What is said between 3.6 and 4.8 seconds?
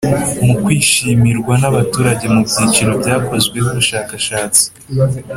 ubushakashatsi